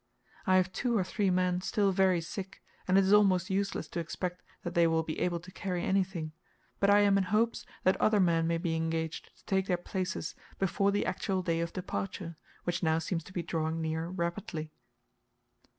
[0.47, 3.99] I have two or three men still very sick, and it is almost useless to
[3.99, 6.31] expect that they will be able to carry anything,
[6.79, 10.33] but I am in hopes that other men may be engaged to take their places
[10.57, 14.71] before the actual day of departure, which now seems to be drawing near rapidly.